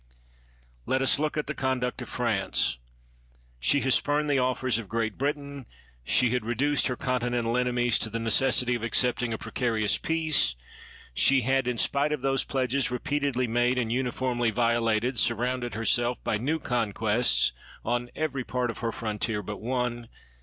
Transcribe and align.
Let 0.87 1.03
us 1.03 1.19
look 1.19 1.37
at 1.37 1.45
the 1.45 1.53
conduct 1.53 2.01
of 2.01 2.09
France. 2.09 2.79
She 3.59 3.81
had 3.81 3.93
spurned 3.93 4.31
the 4.31 4.39
offers 4.39 4.79
of 4.79 4.89
Great 4.89 5.15
Britain; 5.15 5.67
she 6.03 6.31
had 6.31 6.43
reduced 6.43 6.87
her 6.87 6.95
Continental 6.95 7.55
enemies 7.55 7.99
to 7.99 8.09
the 8.09 8.17
necessity 8.17 8.73
of 8.73 8.81
accepting 8.81 9.31
a 9.31 9.37
precarious 9.37 9.99
peace; 9.99 10.55
she 11.13 11.41
had 11.41 11.67
(in 11.67 11.77
spite 11.77 12.11
of 12.11 12.23
those 12.23 12.43
pledges 12.43 12.89
repeatedly 12.89 13.45
made 13.47 13.77
and 13.77 13.91
uniformly 13.91 14.49
violated) 14.49 15.19
surrounded 15.19 15.75
herself 15.75 16.17
by 16.23 16.37
new 16.39 16.57
conquests 16.57 17.51
on 17.85 18.09
every 18.15 18.43
part 18.43 18.71
of 18.71 18.79
her 18.79 18.91
frontier 18.91 19.43
but 19.43 19.61
one. 19.61 20.07